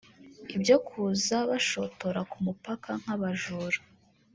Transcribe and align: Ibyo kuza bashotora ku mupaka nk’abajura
Ibyo 0.55 0.75
kuza 0.87 1.37
bashotora 1.49 2.19
ku 2.31 2.37
mupaka 2.45 2.89
nk’abajura 3.01 3.79